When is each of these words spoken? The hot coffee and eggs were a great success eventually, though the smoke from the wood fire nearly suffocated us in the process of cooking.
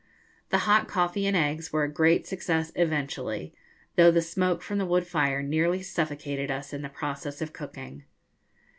The 0.49 0.57
hot 0.65 0.87
coffee 0.87 1.27
and 1.27 1.37
eggs 1.37 1.71
were 1.71 1.83
a 1.83 1.87
great 1.93 2.25
success 2.25 2.71
eventually, 2.75 3.53
though 3.97 4.09
the 4.09 4.19
smoke 4.23 4.63
from 4.63 4.79
the 4.79 4.85
wood 4.87 5.05
fire 5.05 5.43
nearly 5.43 5.83
suffocated 5.83 6.49
us 6.49 6.73
in 6.73 6.81
the 6.81 6.89
process 6.89 7.39
of 7.39 7.53
cooking. 7.53 8.05